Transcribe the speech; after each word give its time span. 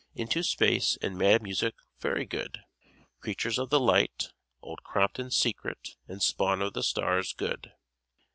"Into 0.15 0.41
Space" 0.41 0.97
and 1.03 1.15
"Mad 1.15 1.43
Music," 1.43 1.75
very 1.99 2.25
good. 2.25 2.57
"Creatures 3.19 3.59
of 3.59 3.69
the 3.69 3.79
Light," 3.79 4.29
"Old 4.59 4.81
Crompton's 4.81 5.35
Secret" 5.37 5.89
and 6.07 6.23
"Spawn 6.23 6.59
of 6.63 6.73
the 6.73 6.81
Stars," 6.81 7.33
good. 7.33 7.73